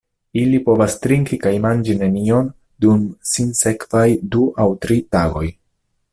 [0.43, 2.49] Ili povas trinki kaj manĝi nenion
[2.87, 3.05] dum
[3.35, 5.45] sinsekvaj du aŭ tri tagoj.